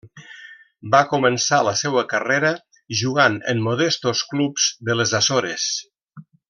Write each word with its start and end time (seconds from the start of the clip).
Va 0.95 1.01
començar 1.11 1.59
la 1.67 1.73
seua 1.83 2.05
carrera 2.15 2.53
jugant 3.03 3.39
en 3.55 3.63
modestos 3.71 4.27
clubs 4.35 4.69
de 4.91 5.01
les 5.01 5.19
Açores. 5.23 5.73